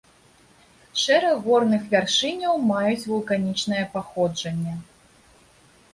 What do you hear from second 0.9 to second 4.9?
Шэраг горных вяршыняў маюць вулканічнае паходжанне.